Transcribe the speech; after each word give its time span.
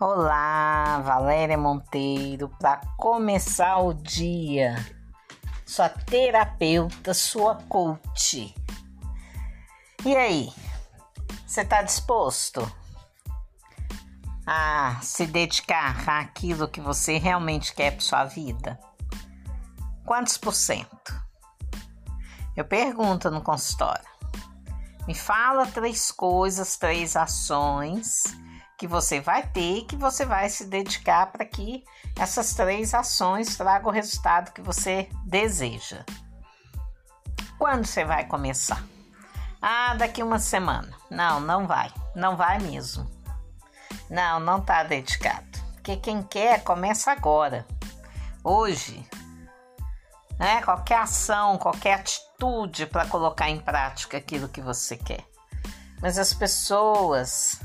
Olá, 0.00 1.00
Valéria 1.00 1.58
Monteiro, 1.58 2.48
para 2.60 2.76
começar 2.96 3.78
o 3.78 3.92
dia, 3.92 4.76
sua 5.66 5.88
terapeuta, 5.88 7.12
sua 7.12 7.56
coach. 7.56 8.54
E 10.04 10.16
aí, 10.16 10.52
você 11.44 11.62
está 11.62 11.82
disposto 11.82 12.60
a 14.46 15.00
se 15.02 15.26
dedicar 15.26 16.08
àquilo 16.08 16.68
que 16.68 16.80
você 16.80 17.18
realmente 17.18 17.74
quer 17.74 17.90
para 17.90 18.00
sua 18.00 18.24
vida? 18.24 18.78
Quantos 20.06 20.38
por 20.38 20.54
cento? 20.54 21.20
Eu 22.56 22.64
pergunto 22.64 23.32
no 23.32 23.42
consultório. 23.42 24.08
Me 25.08 25.14
fala 25.16 25.66
três 25.66 26.12
coisas, 26.12 26.76
três 26.76 27.16
ações 27.16 28.22
que 28.78 28.86
você 28.86 29.20
vai 29.20 29.42
ter 29.42 29.78
e 29.78 29.84
que 29.84 29.96
você 29.96 30.24
vai 30.24 30.48
se 30.48 30.64
dedicar 30.64 31.26
para 31.26 31.44
que 31.44 31.84
essas 32.16 32.54
três 32.54 32.94
ações 32.94 33.56
tragam 33.56 33.90
o 33.90 33.92
resultado 33.92 34.52
que 34.52 34.62
você 34.62 35.08
deseja. 35.24 36.04
Quando 37.58 37.84
você 37.84 38.04
vai 38.04 38.24
começar? 38.24 38.80
Ah, 39.60 39.94
daqui 39.94 40.22
uma 40.22 40.38
semana. 40.38 40.96
Não, 41.10 41.40
não 41.40 41.66
vai. 41.66 41.92
Não 42.14 42.36
vai 42.36 42.60
mesmo. 42.60 43.10
Não, 44.08 44.38
não 44.38 44.58
está 44.58 44.84
dedicado. 44.84 45.58
Porque 45.74 45.96
quem 45.96 46.22
quer 46.22 46.62
começa 46.62 47.10
agora. 47.10 47.66
Hoje. 48.44 49.04
Né? 50.38 50.62
Qualquer 50.62 51.00
ação, 51.00 51.58
qualquer 51.58 51.94
atitude 51.94 52.86
para 52.86 53.08
colocar 53.08 53.50
em 53.50 53.58
prática 53.58 54.18
aquilo 54.18 54.48
que 54.48 54.60
você 54.60 54.96
quer. 54.96 55.24
Mas 56.00 56.16
as 56.16 56.32
pessoas 56.32 57.60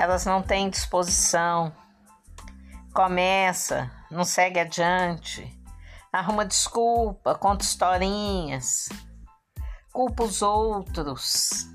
elas 0.00 0.24
não 0.24 0.42
têm 0.42 0.70
disposição. 0.70 1.70
Começa, 2.94 3.90
não 4.10 4.24
segue 4.24 4.58
adiante, 4.58 5.62
arruma 6.10 6.46
desculpa, 6.46 7.34
conta 7.34 7.62
historinhas, 7.62 8.88
culpa 9.92 10.24
os 10.24 10.40
outros. 10.40 11.68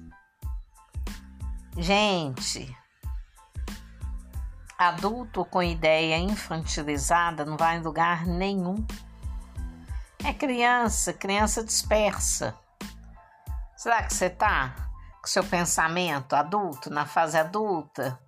Gente, 1.78 2.76
adulto 4.76 5.46
com 5.46 5.62
ideia 5.62 6.18
infantilizada 6.18 7.46
não 7.46 7.56
vai 7.56 7.78
em 7.78 7.84
lugar 7.84 8.26
nenhum. 8.26 8.84
É 10.24 10.34
criança, 10.34 11.14
criança 11.14 11.64
dispersa. 11.64 12.58
Será 13.78 14.02
que 14.02 14.12
você 14.16 14.32
tá? 14.32 14.85
Seu 15.28 15.44
pensamento 15.44 16.36
adulto, 16.36 16.90
na 16.90 17.06
fase 17.06 17.38
adulta? 17.38 18.20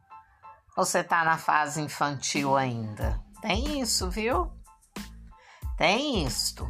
Ou 0.76 0.86
você 0.86 1.04
tá 1.04 1.24
na 1.24 1.38
fase 1.38 1.82
infantil 1.82 2.56
ainda? 2.56 3.22
Tem 3.42 3.80
isso, 3.80 4.10
viu? 4.10 4.52
Tem 5.78 6.26
isto. 6.26 6.68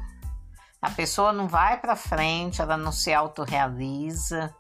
A 0.82 0.90
pessoa 0.92 1.32
não 1.32 1.48
vai 1.48 1.80
para 1.80 1.96
frente, 1.96 2.62
ela 2.62 2.78
não 2.78 2.92
se 2.92 3.14
autorrealiza 3.14 4.54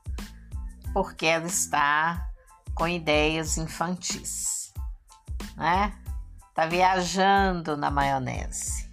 porque 0.93 1.25
ela 1.25 1.45
está 1.45 2.27
com 2.73 2.87
ideias 2.87 3.57
infantis, 3.57 4.73
né? 5.55 5.93
Tá 6.53 6.65
viajando 6.65 7.77
na 7.77 7.91
maionese. 7.91 8.89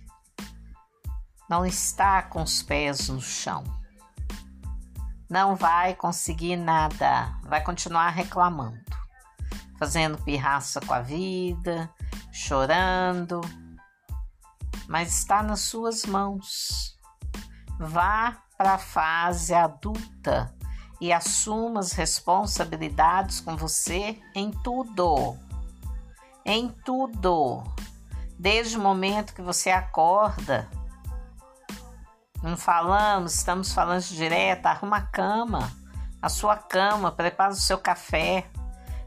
Não 1.49 1.65
está 1.65 2.23
com 2.23 2.43
os 2.43 2.63
pés 2.63 3.09
no 3.09 3.21
chão 3.21 3.65
não 5.35 5.57
vai 5.57 5.97
conseguir 5.97 6.55
nada, 6.55 7.37
vai 7.43 7.61
continuar 7.61 8.11
reclamando, 8.11 8.79
fazendo 9.77 10.23
pirraça 10.23 10.81
com 10.81 10.95
a 10.95 11.01
vida, 11.01 11.91
chorando, 12.31 13.41
mas 14.89 15.19
está 15.19 15.43
nas 15.43 15.59
suas 15.59 16.07
mãos. 16.07 16.97
Vá 17.81 18.45
para 18.57 18.75
a 18.75 18.79
fase 18.79 19.53
adulta 19.53 20.55
e 21.01 21.13
assuma 21.13 21.81
as 21.81 21.91
responsabilidades 21.91 23.41
com 23.41 23.57
você 23.57 24.23
em 24.37 24.53
tudo. 24.63 25.37
Em 26.45 26.69
tudo. 26.69 27.65
Desde 28.39 28.77
o 28.77 28.81
momento 28.81 29.35
que 29.35 29.43
você 29.43 29.71
acorda 29.71 30.71
não 32.45 32.59
falamos, 32.59 33.37
estamos 33.37 33.73
falando 33.73 34.03
direto. 34.03 34.67
Arruma 34.67 34.99
a 34.99 35.07
cama, 35.07 35.73
a 36.21 36.29
sua 36.29 36.57
cama, 36.57 37.11
prepara 37.11 37.53
o 37.53 37.57
seu 37.57 37.79
café, 37.79 38.51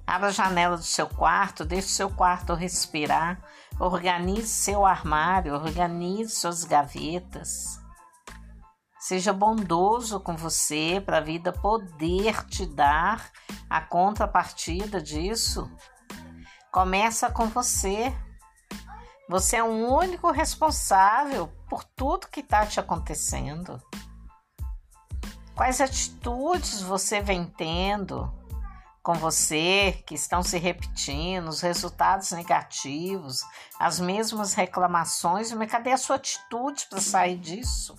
abra 0.07 0.29
a 0.29 0.31
janela 0.31 0.75
do 0.75 0.83
seu 0.83 1.07
quarto, 1.07 1.63
deixe 1.63 1.87
o 1.87 1.91
seu 1.91 2.09
quarto 2.09 2.55
respirar, 2.55 3.39
organize 3.79 4.47
seu 4.47 4.85
armário, 4.85 5.53
organize 5.53 6.35
suas 6.35 6.63
gavetas. 6.63 7.79
Seja 8.99 9.31
bondoso 9.31 10.19
com 10.19 10.35
você 10.35 10.99
para 11.05 11.19
a 11.19 11.21
vida 11.21 11.53
poder 11.53 12.43
te 12.47 12.65
dar 12.65 13.29
a 13.69 13.79
contrapartida 13.79 14.99
disso. 14.99 15.71
Começa 16.71 17.29
com 17.31 17.45
você. 17.45 18.11
Você 19.29 19.57
é 19.57 19.63
o 19.63 19.67
único 19.67 20.31
responsável 20.31 21.51
por 21.69 21.83
tudo 21.83 22.29
que 22.29 22.39
está 22.39 22.65
te 22.65 22.79
acontecendo. 22.79 23.81
Quais 25.53 25.81
atitudes 25.81 26.81
você 26.81 27.19
vem 27.19 27.45
tendo 27.45 28.33
com 29.03 29.15
você 29.15 30.03
que 30.05 30.15
estão 30.15 30.41
se 30.43 30.57
repetindo, 30.57 31.47
os 31.49 31.61
resultados 31.61 32.31
negativos, 32.31 33.41
as 33.79 33.99
mesmas 33.99 34.53
reclamações, 34.53 35.51
mas 35.51 35.71
cadê 35.71 35.91
a 35.91 35.97
sua 35.97 36.17
atitude 36.17 36.87
para 36.89 37.01
sair 37.01 37.37
disso? 37.37 37.95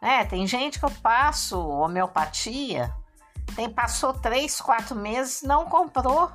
É, 0.00 0.24
tem 0.24 0.46
gente 0.46 0.78
que 0.78 0.84
eu 0.84 0.90
passo 1.02 1.58
homeopatia, 1.58 2.94
tem 3.56 3.68
passou 3.68 4.12
três, 4.12 4.60
quatro 4.60 4.94
meses 4.94 5.42
não 5.42 5.64
comprou. 5.64 6.30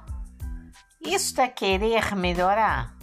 Isto 1.04 1.42
é 1.42 1.48
querer 1.48 2.16
melhorar? 2.16 2.96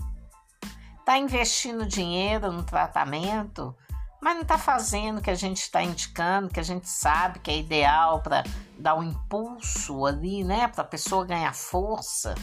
Está 1.01 1.19
investindo 1.19 1.85
dinheiro 1.85 2.53
no 2.53 2.63
tratamento, 2.63 3.75
mas 4.23 4.35
não 4.35 4.43
está 4.43 4.57
fazendo 4.57 5.19
o 5.19 5.21
que 5.21 5.31
a 5.31 5.35
gente 5.35 5.63
está 5.63 5.83
indicando, 5.83 6.49
que 6.49 6.61
a 6.61 6.63
gente 6.63 6.89
sabe 6.89 7.41
que 7.41 7.51
é 7.51 7.59
ideal 7.59 8.23
para 8.23 8.45
dar 8.79 8.95
um 8.95 9.03
impulso 9.03 10.07
ali, 10.07 10.45
né? 10.45 10.69
Para 10.69 10.83
a 10.83 10.87
pessoa 10.87 11.27
ganhar 11.27 11.53
força. 11.53 12.37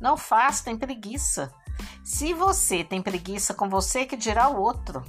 Não 0.00 0.16
faz, 0.16 0.62
tem 0.62 0.78
preguiça. 0.78 1.52
Se 2.02 2.32
você 2.32 2.82
tem 2.82 3.02
preguiça 3.02 3.52
com 3.52 3.68
você, 3.68 4.06
que 4.06 4.16
dirá 4.16 4.48
o 4.48 4.58
outro. 4.58 5.04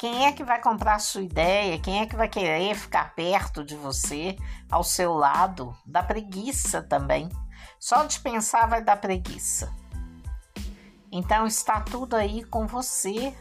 Quem 0.00 0.26
é 0.26 0.32
que 0.32 0.42
vai 0.42 0.60
comprar 0.60 0.96
a 0.96 0.98
sua 0.98 1.22
ideia? 1.22 1.78
Quem 1.78 2.00
é 2.00 2.06
que 2.06 2.16
vai 2.16 2.28
querer 2.28 2.74
ficar 2.74 3.14
perto 3.14 3.62
de 3.62 3.76
você, 3.76 4.36
ao 4.68 4.82
seu 4.82 5.14
lado? 5.14 5.76
Dá 5.86 6.02
preguiça 6.02 6.82
também. 6.82 7.28
Só 7.78 8.04
de 8.04 8.20
pensar 8.20 8.68
vai 8.68 8.82
dar 8.82 8.96
preguiça. 8.96 9.72
Então 11.10 11.46
está 11.46 11.80
tudo 11.80 12.16
aí 12.16 12.42
com 12.44 12.66
você. 12.66 13.36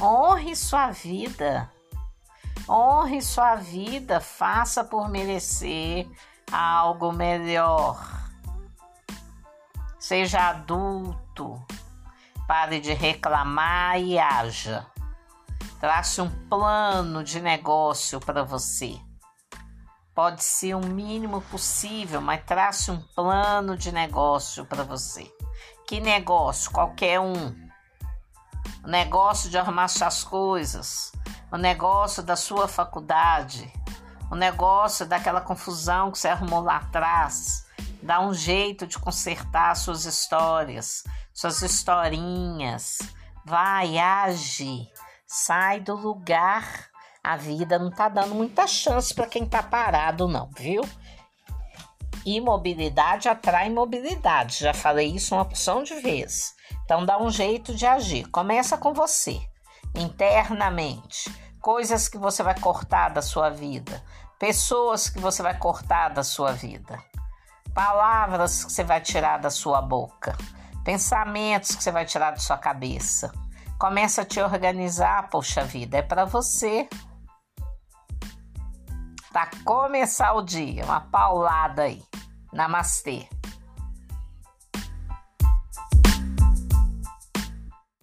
Honre 0.00 0.54
sua 0.54 0.90
vida. 0.90 1.70
Honre 2.68 3.20
sua 3.20 3.56
vida, 3.56 4.20
faça 4.20 4.84
por 4.84 5.08
merecer 5.08 6.08
algo 6.52 7.12
melhor. 7.12 7.98
Seja 9.98 10.48
adulto, 10.48 11.64
pare 12.46 12.80
de 12.80 12.92
reclamar 12.92 14.00
e 14.00 14.18
haja. 14.18 14.86
Trace 15.80 16.20
um 16.20 16.30
plano 16.48 17.24
de 17.24 17.40
negócio 17.40 18.20
para 18.20 18.42
você. 18.44 19.00
Pode 20.14 20.42
ser 20.42 20.74
o 20.74 20.80
mínimo 20.80 21.40
possível, 21.42 22.20
mas 22.20 22.44
trace 22.44 22.90
um 22.90 23.00
plano 23.14 23.76
de 23.76 23.92
negócio 23.92 24.66
para 24.66 24.82
você. 24.82 25.32
Que 25.86 26.00
negócio? 26.00 26.70
Qualquer 26.70 27.20
um. 27.20 27.70
O 28.84 28.88
negócio 28.88 29.48
de 29.48 29.56
arrumar 29.56 29.88
suas 29.88 30.24
coisas, 30.24 31.12
o 31.52 31.56
negócio 31.56 32.22
da 32.22 32.34
sua 32.34 32.66
faculdade, 32.66 33.72
o 34.30 34.34
negócio 34.34 35.06
daquela 35.06 35.40
confusão 35.40 36.10
que 36.10 36.18
você 36.18 36.28
arrumou 36.28 36.60
lá 36.60 36.76
atrás. 36.76 37.66
Dá 38.02 38.20
um 38.20 38.32
jeito 38.34 38.86
de 38.86 38.98
consertar 38.98 39.74
suas 39.76 40.04
histórias, 40.04 41.04
suas 41.32 41.62
historinhas. 41.62 42.98
Vai, 43.44 43.98
age, 43.98 44.88
sai 45.26 45.80
do 45.80 45.94
lugar 45.94 46.90
a 47.22 47.36
vida 47.36 47.78
não 47.78 47.90
tá 47.90 48.08
dando 48.08 48.34
muita 48.34 48.66
chance 48.66 49.14
para 49.14 49.26
quem 49.26 49.46
tá 49.46 49.62
parado, 49.62 50.26
não, 50.26 50.48
viu? 50.56 50.82
Imobilidade 52.24 53.28
atrai 53.28 53.70
mobilidade. 53.70 54.60
Já 54.60 54.74
falei 54.74 55.08
isso 55.08 55.34
uma 55.34 55.44
porção 55.44 55.82
de 55.82 55.94
vezes. 56.00 56.54
Então 56.84 57.04
dá 57.04 57.20
um 57.20 57.30
jeito 57.30 57.74
de 57.74 57.86
agir. 57.86 58.28
Começa 58.30 58.76
com 58.76 58.92
você, 58.92 59.40
internamente. 59.94 61.30
Coisas 61.60 62.08
que 62.08 62.18
você 62.18 62.42
vai 62.42 62.58
cortar 62.58 63.10
da 63.10 63.20
sua 63.22 63.50
vida, 63.50 64.02
pessoas 64.38 65.08
que 65.10 65.18
você 65.18 65.42
vai 65.42 65.56
cortar 65.58 66.08
da 66.08 66.24
sua 66.24 66.52
vida. 66.52 66.98
palavras 67.74 68.64
que 68.64 68.72
você 68.72 68.82
vai 68.84 69.00
tirar 69.00 69.38
da 69.38 69.50
sua 69.50 69.80
boca, 69.80 70.36
pensamentos 70.84 71.74
que 71.74 71.82
você 71.82 71.92
vai 71.92 72.04
tirar 72.04 72.32
da 72.32 72.38
sua 72.38 72.58
cabeça. 72.58 73.32
Começa 73.78 74.22
a 74.22 74.24
te 74.24 74.40
organizar, 74.40 75.28
poxa 75.30 75.64
vida, 75.64 75.98
é 75.98 76.02
para 76.02 76.24
você. 76.24 76.88
Para 79.32 79.50
começar 79.64 80.32
o 80.32 80.42
dia, 80.42 80.84
uma 80.84 81.00
paulada 81.00 81.82
aí. 81.82 82.02
Namastê. 82.52 83.28